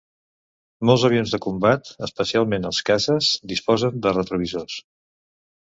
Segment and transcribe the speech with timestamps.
[0.89, 4.85] Molts avions de combat, especialment els caces, disposen de retrovisors.